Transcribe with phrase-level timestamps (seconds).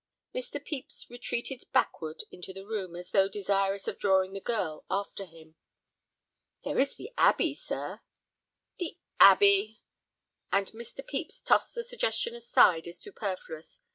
[0.33, 0.53] Mr.
[0.55, 5.53] Pepys retreated backward into the room as though desirous of drawing the girl after him.
[6.63, 8.01] "There is the Abbey, sir."
[8.79, 9.79] "The Abbey!"
[10.51, 11.05] And Mr.
[11.07, 13.79] Pepys tossed the suggestion aside as superfluous.